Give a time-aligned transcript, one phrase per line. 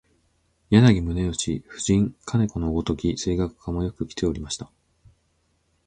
[0.71, 0.99] 柳宗悦、
[1.67, 4.71] 夫人兼子のごとき声楽家もよくきておりました